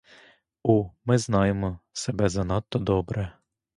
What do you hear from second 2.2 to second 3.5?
занадто добре!